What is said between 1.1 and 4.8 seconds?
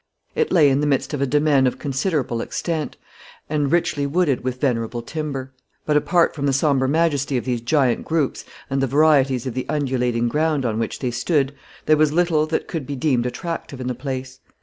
of a demesne of considerable extent, and richly wooded with